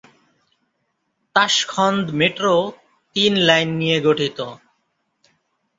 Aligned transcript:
Tashkent 1.35 2.05
metro 2.19 2.55
তিন 3.15 3.31
line 3.47 3.69
নিয়ে 3.79 3.97
গঠিত। 4.05 4.39